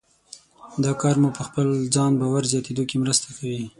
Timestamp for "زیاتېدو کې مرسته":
2.51-3.27